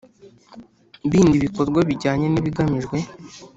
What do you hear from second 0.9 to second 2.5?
Bindi bikorwa bijyanye n